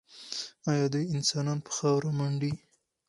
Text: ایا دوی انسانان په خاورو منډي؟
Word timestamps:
ایا 0.71 0.85
دوی 0.93 1.05
انسانان 1.15 1.57
په 1.65 1.71
خاورو 1.77 2.09
منډي؟ 2.17 2.51